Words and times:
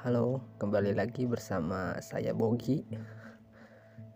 Halo, 0.00 0.40
kembali 0.56 0.96
lagi 0.96 1.28
bersama 1.28 1.92
saya 2.00 2.32
Bogi. 2.32 2.80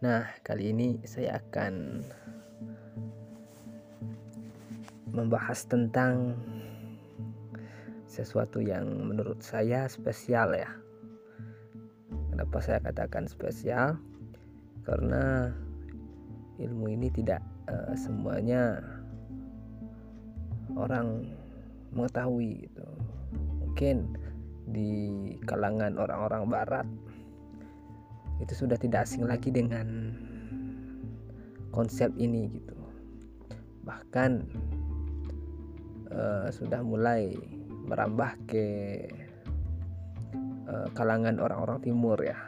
Nah, 0.00 0.24
kali 0.40 0.72
ini 0.72 0.96
saya 1.04 1.36
akan 1.36 2.00
membahas 5.12 5.68
tentang 5.68 6.40
sesuatu 8.08 8.64
yang 8.64 8.88
menurut 9.12 9.44
saya 9.44 9.84
spesial 9.84 10.56
ya. 10.56 10.72
Kenapa 12.32 12.64
saya 12.64 12.80
katakan 12.80 13.28
spesial? 13.28 14.00
Karena 14.88 15.52
ilmu 16.64 16.96
ini 16.96 17.12
tidak 17.12 17.44
uh, 17.68 17.92
semuanya 17.92 18.80
orang 20.80 21.28
mengetahui 21.92 22.72
gitu. 22.72 22.88
Mungkin 23.60 24.23
di 24.68 25.34
kalangan 25.44 26.00
orang-orang 26.00 26.44
barat 26.48 26.86
itu 28.42 28.64
sudah 28.66 28.78
tidak 28.80 29.06
asing 29.06 29.28
lagi 29.28 29.52
dengan 29.52 30.14
konsep 31.70 32.10
ini 32.16 32.50
gitu. 32.54 32.76
Bahkan 33.84 34.30
uh, 36.10 36.48
sudah 36.48 36.80
mulai 36.80 37.34
merambah 37.84 38.30
ke 38.48 38.66
uh, 40.70 40.88
kalangan 40.96 41.38
orang-orang 41.38 41.78
timur 41.84 42.18
ya. 42.22 42.38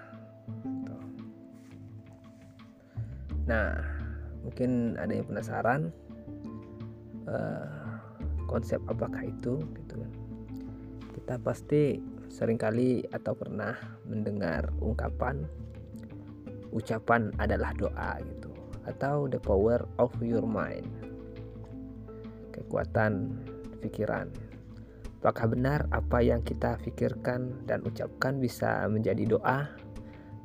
Nah 3.47 3.79
mungkin 4.43 4.95
ada 4.99 5.11
yang 5.11 5.27
penasaran 5.27 5.91
uh, 7.27 7.99
konsep 8.47 8.79
apakah 8.87 9.27
itu 9.27 9.59
kita 11.17 11.41
pasti 11.41 11.97
sering 12.29 12.61
kali 12.61 13.01
atau 13.09 13.33
pernah 13.33 13.73
mendengar 14.05 14.69
ungkapan 14.85 15.49
ucapan 16.77 17.33
adalah 17.41 17.73
doa 17.73 18.21
gitu. 18.21 18.53
Atau 18.85 19.27
the 19.33 19.41
power 19.41 19.83
of 19.97 20.13
your 20.21 20.45
mind. 20.45 20.87
Kekuatan 22.53 23.33
pikiran. 23.81 24.29
Apakah 25.25 25.51
benar 25.51 25.81
apa 25.91 26.23
yang 26.23 26.45
kita 26.45 26.79
pikirkan 26.87 27.67
dan 27.67 27.83
ucapkan 27.83 28.39
bisa 28.39 28.87
menjadi 28.87 29.27
doa 29.27 29.67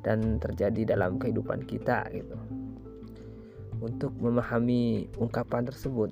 dan 0.02 0.42
terjadi 0.42 0.96
dalam 0.98 1.22
kehidupan 1.22 1.62
kita 1.68 2.02
gitu? 2.10 2.34
Untuk 3.78 4.10
memahami 4.18 5.06
ungkapan 5.22 5.70
tersebut 5.70 6.10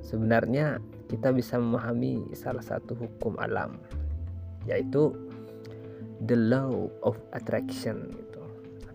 sebenarnya 0.00 0.80
kita 1.08 1.32
bisa 1.32 1.56
memahami 1.56 2.28
salah 2.36 2.62
satu 2.62 2.92
hukum 2.94 3.34
alam 3.40 3.80
yaitu 4.68 5.16
the 6.28 6.36
law 6.36 6.88
of 7.00 7.16
attraction 7.32 8.12
gitu 8.12 8.44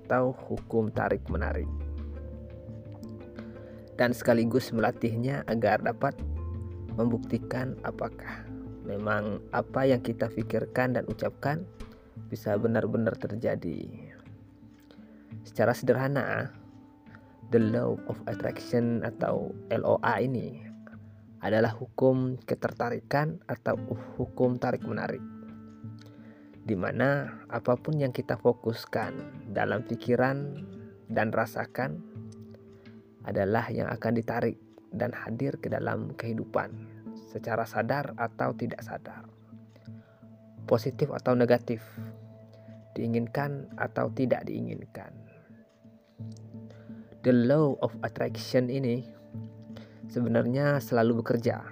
atau 0.06 0.32
hukum 0.48 0.94
tarik 0.94 1.26
menarik 1.28 1.70
dan 3.98 4.14
sekaligus 4.14 4.74
melatihnya 4.74 5.46
agar 5.50 5.82
dapat 5.82 6.18
membuktikan 6.98 7.78
apakah 7.86 8.46
memang 8.86 9.40
apa 9.56 9.88
yang 9.88 10.02
kita 10.04 10.30
pikirkan 10.30 10.98
dan 10.98 11.08
ucapkan 11.08 11.64
bisa 12.28 12.58
benar-benar 12.58 13.16
terjadi. 13.18 14.12
Secara 15.46 15.74
sederhana, 15.74 16.50
the 17.54 17.62
law 17.62 17.98
of 18.10 18.18
attraction 18.30 19.02
atau 19.06 19.54
LOA 19.70 20.26
ini 20.26 20.73
adalah 21.44 21.76
hukum 21.76 22.40
ketertarikan 22.48 23.44
atau 23.52 23.76
hukum 24.16 24.56
tarik-menarik. 24.56 25.20
Di 26.64 26.80
mana 26.80 27.44
apa 27.52 27.76
pun 27.76 28.00
yang 28.00 28.16
kita 28.16 28.40
fokuskan 28.40 29.44
dalam 29.52 29.84
pikiran 29.84 30.56
dan 31.12 31.36
rasakan 31.36 32.00
adalah 33.28 33.68
yang 33.68 33.92
akan 33.92 34.16
ditarik 34.16 34.56
dan 34.96 35.12
hadir 35.12 35.60
ke 35.60 35.68
dalam 35.68 36.16
kehidupan 36.16 36.72
secara 37.28 37.68
sadar 37.68 38.16
atau 38.16 38.56
tidak 38.56 38.80
sadar. 38.80 39.28
Positif 40.64 41.12
atau 41.12 41.36
negatif, 41.36 41.84
diinginkan 42.96 43.68
atau 43.76 44.08
tidak 44.16 44.48
diinginkan. 44.48 45.12
The 47.28 47.36
law 47.36 47.76
of 47.84 47.92
attraction 48.00 48.72
ini 48.72 49.04
sebenarnya 50.14 50.78
selalu 50.78 51.26
bekerja. 51.26 51.66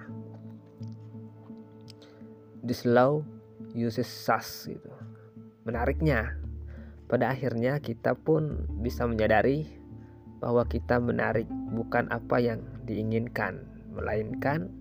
This 2.66 2.82
law 2.82 3.22
uses 3.70 4.10
sus 4.10 4.66
gitu. 4.66 4.90
Menariknya, 5.62 6.34
pada 7.06 7.30
akhirnya 7.30 7.78
kita 7.78 8.18
pun 8.18 8.66
bisa 8.82 9.06
menyadari 9.06 9.70
bahwa 10.42 10.66
kita 10.66 10.98
menarik 10.98 11.46
bukan 11.70 12.10
apa 12.10 12.42
yang 12.42 12.66
diinginkan, 12.82 13.62
melainkan 13.94 14.74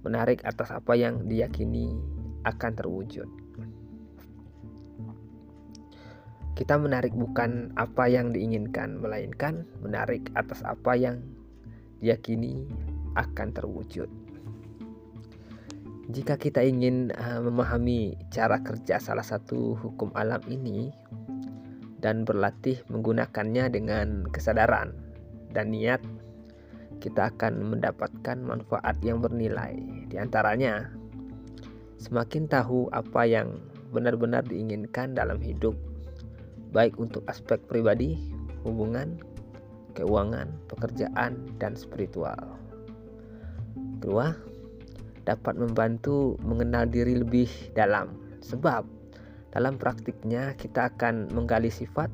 menarik 0.00 0.40
atas 0.48 0.72
apa 0.72 0.96
yang 0.96 1.28
diyakini 1.28 1.92
akan 2.48 2.72
terwujud. 2.78 3.28
Kita 6.56 6.80
menarik 6.80 7.12
bukan 7.12 7.76
apa 7.76 8.08
yang 8.08 8.32
diinginkan, 8.32 8.96
melainkan 8.96 9.68
menarik 9.84 10.32
atas 10.32 10.64
apa 10.64 10.96
yang 10.96 11.20
diyakini 12.00 12.66
akan 13.16 13.48
terwujud. 13.52 14.10
Jika 16.06 16.38
kita 16.38 16.62
ingin 16.62 17.10
uh, 17.18 17.42
memahami 17.42 18.14
cara 18.30 18.62
kerja 18.62 19.02
salah 19.02 19.26
satu 19.26 19.74
hukum 19.74 20.14
alam 20.14 20.38
ini 20.46 20.94
dan 21.98 22.22
berlatih 22.22 22.78
menggunakannya 22.86 23.66
dengan 23.74 24.22
kesadaran 24.30 24.94
dan 25.50 25.74
niat, 25.74 25.98
kita 27.02 27.34
akan 27.34 27.74
mendapatkan 27.74 28.38
manfaat 28.38 28.94
yang 29.02 29.18
bernilai. 29.18 29.74
Di 30.06 30.14
antaranya, 30.14 30.94
semakin 31.98 32.46
tahu 32.46 32.86
apa 32.94 33.26
yang 33.26 33.58
benar-benar 33.90 34.46
diinginkan 34.46 35.10
dalam 35.10 35.42
hidup, 35.42 35.74
baik 36.70 36.94
untuk 37.02 37.26
aspek 37.26 37.58
pribadi, 37.66 38.14
hubungan, 38.62 39.18
keuangan, 39.96 40.52
pekerjaan, 40.68 41.40
dan 41.56 41.72
spiritual. 41.74 42.36
Kedua, 43.98 44.36
dapat 45.26 45.58
membantu 45.58 46.38
mengenal 46.44 46.86
diri 46.86 47.18
lebih 47.18 47.50
dalam, 47.74 48.14
sebab 48.44 48.86
dalam 49.50 49.80
praktiknya 49.80 50.54
kita 50.54 50.92
akan 50.94 51.32
menggali 51.32 51.72
sifat, 51.72 52.12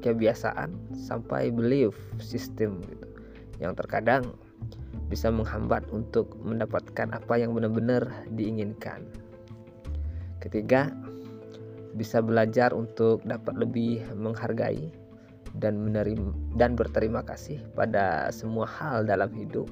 kebiasaan, 0.00 0.72
sampai 0.96 1.52
belief 1.52 1.94
system 2.18 2.80
gitu, 2.88 3.06
yang 3.60 3.76
terkadang 3.76 4.24
bisa 5.12 5.28
menghambat 5.28 5.84
untuk 5.92 6.32
mendapatkan 6.40 7.12
apa 7.12 7.34
yang 7.36 7.52
benar-benar 7.52 8.08
diinginkan. 8.32 9.04
Ketiga, 10.40 10.92
bisa 11.96 12.22
belajar 12.22 12.70
untuk 12.76 13.24
dapat 13.24 13.58
lebih 13.58 14.04
menghargai 14.14 15.07
dan 15.56 15.80
menerima 15.80 16.34
dan 16.60 16.76
berterima 16.76 17.24
kasih 17.24 17.62
pada 17.72 18.28
semua 18.28 18.68
hal 18.68 19.08
dalam 19.08 19.32
hidup. 19.32 19.68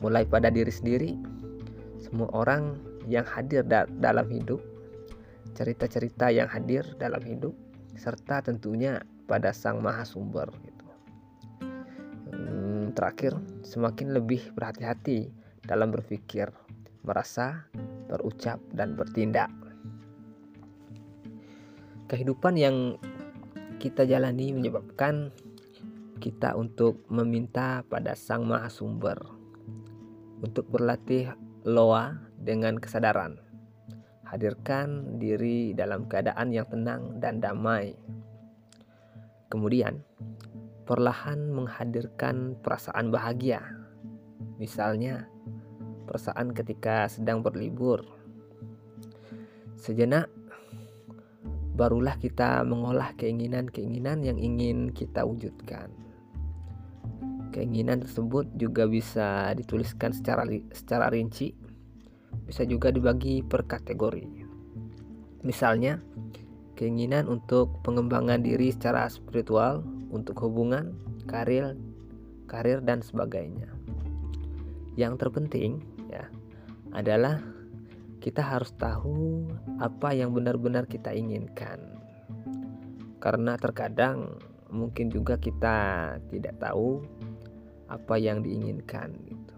Mulai 0.00 0.24
pada 0.24 0.48
diri 0.48 0.72
sendiri, 0.72 1.16
semua 2.00 2.28
orang 2.32 2.76
yang 3.04 3.24
hadir 3.24 3.64
da 3.64 3.84
dalam 4.00 4.28
hidup, 4.32 4.60
cerita-cerita 5.52 6.32
yang 6.32 6.48
hadir 6.48 6.84
dalam 6.96 7.20
hidup, 7.20 7.52
serta 8.00 8.40
tentunya 8.40 9.04
pada 9.28 9.52
Sang 9.52 9.84
Maha 9.84 10.08
Sumber 10.08 10.48
gitu. 10.64 10.86
Hmm, 12.32 12.96
terakhir, 12.96 13.36
semakin 13.62 14.16
lebih 14.16 14.40
berhati-hati 14.56 15.28
dalam 15.68 15.92
berpikir, 15.92 16.48
merasa, 17.04 17.68
berucap 18.08 18.58
dan 18.72 18.96
bertindak. 18.96 19.52
Kehidupan 22.10 22.58
yang 22.58 22.98
kita 23.80 24.04
jalani 24.04 24.52
menyebabkan 24.52 25.32
kita 26.20 26.52
untuk 26.52 27.00
meminta 27.08 27.80
pada 27.88 28.12
Sang 28.12 28.44
Maha 28.44 28.68
Sumber 28.68 29.16
untuk 30.44 30.68
berlatih 30.68 31.32
loa 31.64 32.20
dengan 32.36 32.76
kesadaran. 32.76 33.40
Hadirkan 34.28 35.16
diri 35.16 35.72
dalam 35.72 36.04
keadaan 36.04 36.52
yang 36.52 36.68
tenang 36.68 37.24
dan 37.24 37.40
damai. 37.40 37.96
Kemudian, 39.48 40.04
perlahan 40.84 41.48
menghadirkan 41.48 42.60
perasaan 42.60 43.08
bahagia. 43.08 43.64
Misalnya, 44.60 45.24
perasaan 46.04 46.52
ketika 46.52 47.08
sedang 47.08 47.40
berlibur. 47.40 48.04
Sejenak 49.80 50.28
barulah 51.80 52.20
kita 52.20 52.60
mengolah 52.68 53.16
keinginan-keinginan 53.16 54.20
yang 54.20 54.36
ingin 54.36 54.92
kita 54.92 55.24
wujudkan. 55.24 55.88
Keinginan 57.56 58.04
tersebut 58.04 58.52
juga 58.60 58.84
bisa 58.84 59.56
dituliskan 59.56 60.12
secara 60.12 60.44
secara 60.76 61.08
rinci, 61.08 61.56
bisa 62.44 62.68
juga 62.68 62.92
dibagi 62.92 63.40
per 63.40 63.64
kategori. 63.64 64.28
Misalnya, 65.40 66.04
keinginan 66.76 67.32
untuk 67.32 67.80
pengembangan 67.80 68.44
diri 68.44 68.76
secara 68.76 69.08
spiritual, 69.08 69.80
untuk 70.12 70.36
hubungan, 70.44 70.92
karir, 71.24 71.80
karir 72.44 72.84
dan 72.84 73.00
sebagainya. 73.00 73.72
Yang 75.00 75.24
terpenting 75.24 75.80
ya 76.12 76.28
adalah 76.92 77.40
kita 78.20 78.44
harus 78.44 78.76
tahu 78.76 79.48
apa 79.80 80.12
yang 80.12 80.36
benar-benar 80.36 80.84
kita 80.84 81.10
inginkan. 81.16 81.80
Karena 83.16 83.56
terkadang 83.56 84.36
mungkin 84.68 85.08
juga 85.08 85.40
kita 85.40 85.76
tidak 86.28 86.60
tahu 86.60 87.00
apa 87.88 88.14
yang 88.20 88.44
diinginkan 88.44 89.16
gitu. 89.24 89.56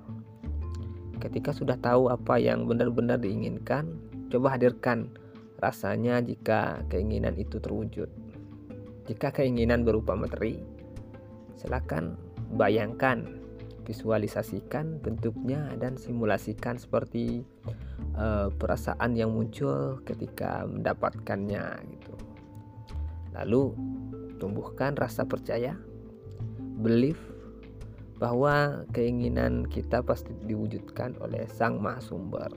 Ketika 1.18 1.50
sudah 1.50 1.78
tahu 1.78 2.10
apa 2.10 2.38
yang 2.38 2.66
benar-benar 2.66 3.18
diinginkan, 3.18 3.98
coba 4.30 4.54
hadirkan 4.54 5.10
rasanya 5.62 6.18
jika 6.22 6.82
keinginan 6.90 7.34
itu 7.38 7.58
terwujud. 7.62 8.10
Jika 9.06 9.34
keinginan 9.34 9.82
berupa 9.82 10.14
materi, 10.14 10.62
silakan 11.58 12.18
bayangkan, 12.54 13.26
visualisasikan 13.86 14.98
bentuknya 15.02 15.70
dan 15.78 15.94
simulasikan 15.98 16.78
seperti 16.78 17.46
uh, 18.16 18.48
perasaan 18.52 19.16
yang 19.16 19.32
muncul 19.32 20.00
ketika 20.04 20.64
mendapatkannya 20.68 21.64
gitu. 21.96 22.14
Lalu 23.32 23.72
tumbuhkan 24.36 24.96
rasa 24.98 25.24
percaya, 25.24 25.76
belief 26.82 27.16
bahwa 28.22 28.86
keinginan 28.94 29.66
kita 29.66 29.98
pasti 30.04 30.30
diwujudkan 30.46 31.18
oleh 31.18 31.42
Sang 31.50 31.82
Maha 31.82 31.98
Sumber. 31.98 32.50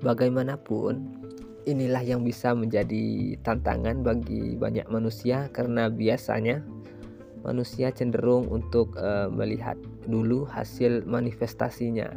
Bagaimanapun, 0.00 1.20
inilah 1.68 2.00
yang 2.00 2.24
bisa 2.24 2.56
menjadi 2.56 3.36
tantangan 3.44 4.00
bagi 4.00 4.56
banyak 4.56 4.88
manusia 4.88 5.52
karena 5.52 5.92
biasanya 5.92 6.64
manusia 7.44 7.92
cenderung 7.92 8.48
untuk 8.48 8.96
uh, 8.96 9.28
melihat 9.28 9.76
dulu 10.10 10.44
hasil 10.50 11.06
manifestasinya 11.06 12.10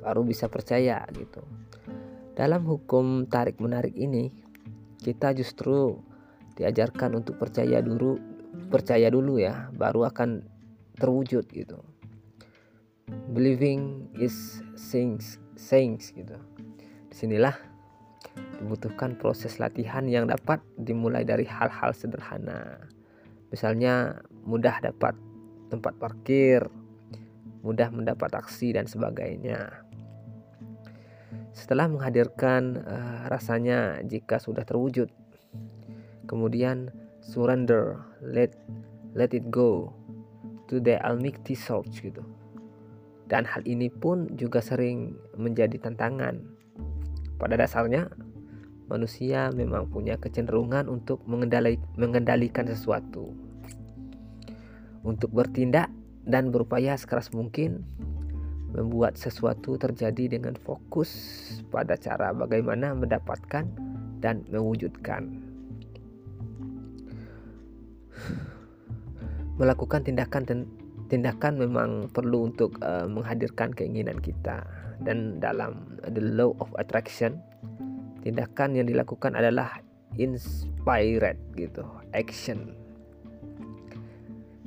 baru 0.00 0.24
bisa 0.24 0.48
percaya 0.48 1.04
gitu. 1.12 1.44
Dalam 2.32 2.64
hukum 2.64 3.28
tarik 3.28 3.60
menarik 3.60 3.92
ini 3.92 4.32
kita 5.04 5.36
justru 5.36 6.00
diajarkan 6.56 7.20
untuk 7.20 7.36
percaya 7.36 7.84
dulu 7.84 8.16
percaya 8.72 9.12
dulu 9.12 9.36
ya 9.36 9.68
baru 9.76 10.08
akan 10.08 10.44
terwujud 10.96 11.44
gitu. 11.52 11.80
Believing 13.36 14.08
is 14.16 14.62
things 14.78 15.42
things 15.58 16.14
gitu 16.14 16.38
Di 17.10 17.14
sinilah 17.14 17.52
dibutuhkan 18.60 19.18
proses 19.18 19.58
latihan 19.58 20.06
yang 20.06 20.30
dapat 20.30 20.62
dimulai 20.78 21.26
dari 21.26 21.44
hal-hal 21.48 21.90
sederhana. 21.90 22.86
Misalnya 23.50 24.22
mudah 24.46 24.78
dapat 24.78 25.18
tempat 25.72 25.96
parkir, 25.98 26.62
mudah 27.60 27.92
mendapat 27.92 28.32
taksi 28.32 28.72
dan 28.76 28.88
sebagainya. 28.88 29.84
Setelah 31.50 31.90
menghadirkan 31.90 32.80
uh, 32.80 33.20
rasanya 33.28 34.00
jika 34.06 34.40
sudah 34.40 34.64
terwujud, 34.64 35.10
kemudian 36.24 36.88
surrender, 37.20 38.00
let 38.22 38.54
let 39.12 39.34
it 39.34 39.50
go 39.50 39.92
to 40.70 40.78
the 40.78 40.96
almighty 41.02 41.58
source 41.58 41.90
gitu. 42.00 42.22
Dan 43.30 43.46
hal 43.46 43.62
ini 43.66 43.86
pun 43.90 44.30
juga 44.34 44.58
sering 44.58 45.14
menjadi 45.38 45.78
tantangan 45.78 46.42
pada 47.38 47.54
dasarnya, 47.56 48.10
manusia 48.90 49.54
memang 49.54 49.86
punya 49.88 50.18
kecenderungan 50.18 50.90
untuk 50.90 51.22
mengendalikan 51.94 52.66
sesuatu, 52.66 53.32
untuk 55.06 55.30
bertindak 55.30 55.88
dan 56.24 56.52
berupaya 56.52 56.96
sekeras 56.96 57.32
mungkin 57.32 57.84
membuat 58.70 59.18
sesuatu 59.18 59.74
terjadi 59.74 60.38
dengan 60.38 60.54
fokus 60.54 61.10
pada 61.74 61.98
cara 61.98 62.30
bagaimana 62.30 62.94
mendapatkan 62.94 63.66
dan 64.22 64.46
mewujudkan. 64.52 65.26
Melakukan 69.58 70.06
tindakan 70.06 70.44
tindakan 71.10 71.58
memang 71.58 71.90
perlu 72.14 72.48
untuk 72.48 72.78
uh, 72.80 73.04
menghadirkan 73.10 73.74
keinginan 73.74 74.22
kita 74.22 74.62
dan 75.02 75.42
dalam 75.42 75.98
the 76.06 76.22
law 76.22 76.54
of 76.62 76.70
attraction 76.78 77.42
tindakan 78.22 78.78
yang 78.78 78.86
dilakukan 78.86 79.34
adalah 79.34 79.80
inspired 80.20 81.36
gitu 81.58 81.82
action 82.14 82.76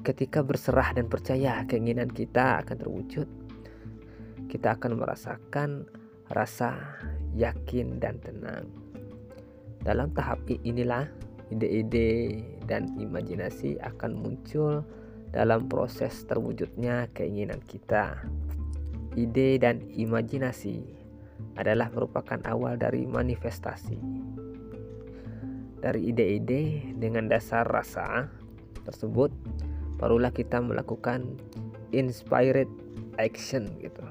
ketika 0.03 0.43
berserah 0.43 0.91
dan 0.91 1.07
percaya 1.07 1.63
keinginan 1.63 2.11
kita 2.11 2.59
akan 2.61 2.75
terwujud. 2.75 3.27
Kita 4.51 4.75
akan 4.77 4.99
merasakan 4.99 5.87
rasa 6.29 6.99
yakin 7.33 7.97
dan 7.97 8.19
tenang. 8.19 8.67
Dalam 9.81 10.11
tahap 10.11 10.43
inilah 10.47 11.07
ide-ide 11.49 12.43
dan 12.67 12.91
imajinasi 12.99 13.79
akan 13.81 14.11
muncul 14.13 14.83
dalam 15.33 15.65
proses 15.65 16.13
terwujudnya 16.29 17.09
keinginan 17.15 17.63
kita. 17.65 18.21
Ide 19.17 19.57
dan 19.57 19.81
imajinasi 19.89 20.83
adalah 21.57 21.89
merupakan 21.89 22.37
awal 22.45 22.77
dari 22.77 23.07
manifestasi. 23.09 23.97
Dari 25.83 26.01
ide-ide 26.07 26.93
dengan 26.95 27.27
dasar 27.27 27.67
rasa 27.67 28.31
tersebut, 28.87 29.33
barulah 30.03 30.35
kita 30.35 30.59
melakukan 30.59 31.39
inspired 31.95 32.67
action 33.15 33.71
gitu. 33.79 34.03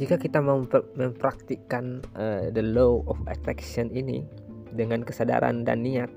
Jika 0.00 0.16
kita 0.16 0.40
mau 0.40 0.64
mempraktikkan 0.96 2.00
uh, 2.16 2.48
the 2.48 2.64
law 2.64 3.04
of 3.12 3.20
attraction 3.28 3.92
ini 3.92 4.24
dengan 4.72 5.04
kesadaran 5.04 5.68
dan 5.68 5.84
niat, 5.84 6.08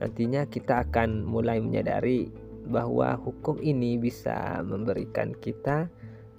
nantinya 0.00 0.48
kita 0.48 0.88
akan 0.88 1.28
mulai 1.28 1.60
menyadari 1.60 2.32
bahwa 2.70 3.18
hukum 3.20 3.60
ini 3.60 4.00
bisa 4.00 4.64
memberikan 4.64 5.36
kita 5.36 5.90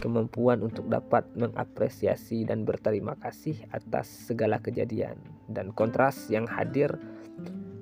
kemampuan 0.01 0.65
untuk 0.65 0.89
dapat 0.89 1.29
mengapresiasi 1.37 2.49
dan 2.49 2.65
berterima 2.65 3.13
kasih 3.21 3.61
atas 3.69 4.09
segala 4.31 4.57
kejadian 4.57 5.21
dan 5.45 5.69
kontras 5.69 6.31
yang 6.33 6.49
hadir 6.49 6.97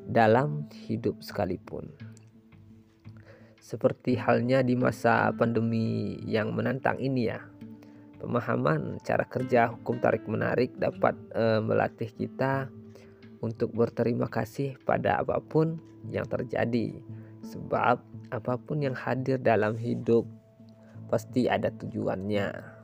dalam 0.09 0.65
hidup 0.89 1.21
sekalipun. 1.21 1.93
Seperti 3.61 4.17
halnya 4.17 4.65
di 4.65 4.73
masa 4.73 5.29
pandemi 5.37 6.17
yang 6.25 6.57
menantang 6.57 6.97
ini 6.97 7.29
ya. 7.29 7.45
Pemahaman 8.17 8.97
cara 9.05 9.29
kerja 9.29 9.69
hukum 9.69 10.01
tarik 10.01 10.25
menarik 10.25 10.73
dapat 10.75 11.13
e, 11.31 11.61
melatih 11.61 12.09
kita 12.09 12.67
untuk 13.39 13.71
berterima 13.71 14.25
kasih 14.27 14.75
pada 14.83 15.21
apa 15.21 15.39
pun 15.39 15.79
yang 16.09 16.27
terjadi 16.27 16.99
Sebab 17.49 17.97
apa 18.29 18.53
pun 18.61 18.77
yang 18.83 18.93
hadir 18.93 19.41
dalam 19.41 19.73
hidup 19.79 20.27
pasti 21.09 21.49
ada 21.49 21.73
tujuannya. 21.73 22.77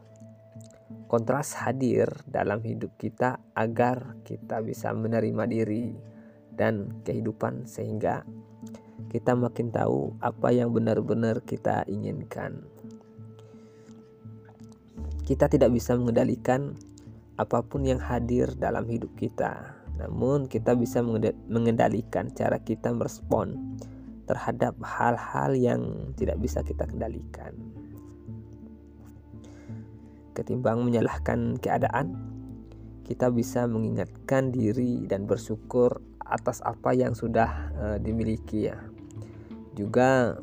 Kontras 1.06 1.54
hadir 1.62 2.10
dalam 2.26 2.66
hidup 2.66 2.98
kita 2.98 3.38
agar 3.54 4.18
kita 4.26 4.66
bisa 4.66 4.90
menerima 4.90 5.44
diri 5.46 6.15
dan 6.56 6.92
kehidupan 7.04 7.68
sehingga 7.68 8.24
kita 9.12 9.32
makin 9.32 9.72
tahu 9.72 10.12
apa 10.20 10.52
yang 10.52 10.76
benar-benar 10.76 11.44
kita 11.44 11.88
inginkan. 11.88 12.64
Kita 15.24 15.48
tidak 15.48 15.72
bisa 15.72 15.96
mengendalikan 15.96 16.76
apa 17.36 17.64
pun 17.64 17.84
yang 17.84 18.00
hadir 18.00 18.52
dalam 18.56 18.88
hidup 18.88 19.12
kita, 19.16 19.76
namun 20.00 20.48
kita 20.52 20.76
bisa 20.76 21.00
mengendalikan 21.48 22.32
cara 22.32 22.60
kita 22.60 22.92
merespon 22.92 23.76
terhadap 24.28 24.76
hal-hal 24.84 25.56
yang 25.56 25.82
tidak 26.20 26.38
bisa 26.42 26.62
kita 26.62 26.86
kendalikan. 26.86 27.56
Ketimbang 30.36 30.84
menyalahkan 30.84 31.56
keadaan, 31.64 32.20
kita 33.08 33.32
bisa 33.32 33.64
mengingatkan 33.72 34.52
diri 34.52 35.08
dan 35.08 35.24
bersyukur 35.24 36.04
atas 36.26 36.62
apa 36.66 36.92
yang 36.92 37.14
sudah 37.14 37.72
uh, 37.78 37.98
dimiliki 38.02 38.70
ya. 38.70 38.78
Juga 39.78 40.36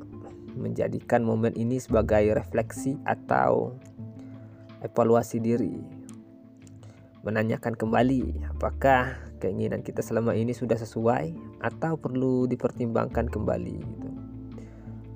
menjadikan 0.54 1.24
momen 1.24 1.56
ini 1.56 1.80
sebagai 1.80 2.36
refleksi 2.36 3.00
atau 3.08 3.76
evaluasi 4.84 5.40
diri. 5.40 5.76
Menanyakan 7.22 7.78
kembali 7.78 8.50
apakah 8.50 9.14
keinginan 9.38 9.82
kita 9.82 10.02
selama 10.02 10.34
ini 10.34 10.54
sudah 10.54 10.78
sesuai 10.78 11.34
atau 11.62 11.94
perlu 11.98 12.46
dipertimbangkan 12.50 13.30
kembali 13.30 13.76
gitu. 13.78 14.08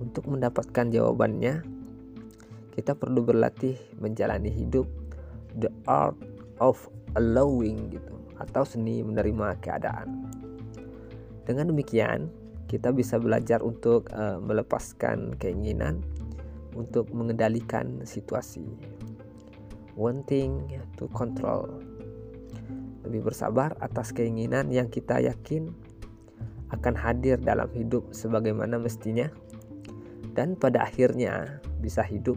Untuk 0.03 0.31
mendapatkan 0.31 0.87
jawabannya, 0.91 1.67
kita 2.79 2.95
perlu 2.95 3.27
berlatih 3.27 3.75
menjalani 3.99 4.51
hidup 4.53 4.87
the 5.59 5.71
art 5.89 6.15
of 6.63 6.79
allowing 7.17 7.91
gitu 7.91 8.15
atau 8.37 8.63
seni 8.63 9.01
menerima 9.01 9.57
keadaan. 9.65 10.26
Dengan 11.47 11.71
demikian, 11.71 12.29
kita 12.67 12.91
bisa 12.91 13.23
belajar 13.23 13.63
untuk 13.63 14.11
uh, 14.11 14.43
melepaskan 14.43 15.39
keinginan 15.39 16.03
untuk 16.75 17.09
mengendalikan 17.15 18.03
situasi. 18.03 18.67
Wanting 19.95 20.77
to 21.01 21.09
control. 21.15 21.81
Lebih 23.07 23.31
bersabar 23.31 23.73
atas 23.79 24.11
keinginan 24.13 24.69
yang 24.69 24.91
kita 24.91 25.23
yakin 25.23 25.71
akan 26.75 26.95
hadir 26.99 27.39
dalam 27.39 27.71
hidup 27.71 28.11
sebagaimana 28.11 28.77
mestinya 28.77 29.31
dan 30.35 30.59
pada 30.59 30.85
akhirnya 30.85 31.63
bisa 31.79 32.03
hidup 32.03 32.37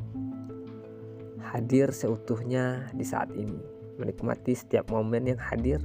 hadir 1.41 1.89
seutuhnya 1.89 2.85
di 2.93 3.01
saat 3.01 3.33
ini 3.33 3.57
menikmati 3.97 4.53
setiap 4.53 4.93
momen 4.93 5.33
yang 5.33 5.41
hadir 5.41 5.81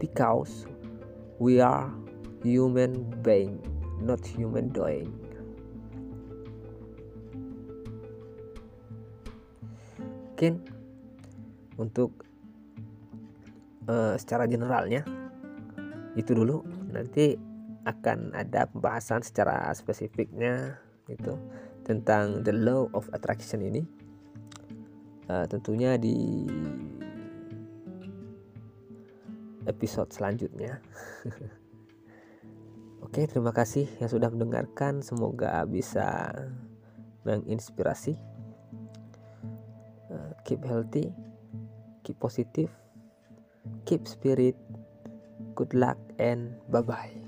because 0.00 0.64
we 1.36 1.60
are 1.60 1.92
human 2.44 3.08
being 3.24 3.56
not 4.04 4.20
human 4.20 4.68
doing. 4.68 5.08
Mungkin 10.36 10.60
untuk 11.80 12.12
uh, 13.88 14.14
secara 14.20 14.44
generalnya 14.44 15.00
itu 16.20 16.36
dulu. 16.36 16.60
Nanti 16.92 17.32
akan 17.88 18.36
ada 18.36 18.68
pembahasan 18.68 19.24
secara 19.24 19.72
spesifiknya 19.72 20.78
gitu 21.08 21.40
tentang 21.88 22.44
the 22.44 22.52
law 22.52 22.92
of 22.92 23.08
attraction 23.16 23.64
ini. 23.64 23.82
Uh, 25.24 25.48
tentunya 25.48 25.96
di 25.96 26.44
episode 29.64 30.12
selanjutnya 30.12 30.84
Oke, 33.04 33.28
terima 33.28 33.52
kasih 33.52 33.84
yang 34.00 34.08
sudah 34.08 34.32
mendengarkan. 34.32 35.04
Semoga 35.04 35.62
bisa 35.68 36.32
menginspirasi. 37.28 38.16
Uh, 40.08 40.32
keep 40.48 40.64
healthy, 40.64 41.12
keep 42.00 42.16
positive, 42.16 42.72
keep 43.84 44.08
spirit. 44.08 44.56
Good 45.52 45.76
luck 45.76 46.00
and 46.16 46.56
bye 46.72 46.82
bye. 46.82 47.23